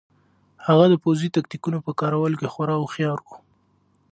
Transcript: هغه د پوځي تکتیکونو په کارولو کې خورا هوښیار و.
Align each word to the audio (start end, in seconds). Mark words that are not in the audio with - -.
هغه 0.67 0.85
د 0.89 0.93
پوځي 1.03 1.27
تکتیکونو 1.37 1.77
په 1.85 1.91
کارولو 1.99 2.39
کې 2.39 2.51
خورا 2.53 2.75
هوښیار 2.77 3.19
و. 3.23 3.27